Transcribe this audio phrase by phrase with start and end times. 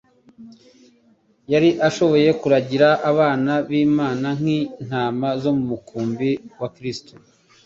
[1.51, 7.13] Yari ashoboye kuragira abana b'intama nk'intama zo mu mukurubi wa Kristo.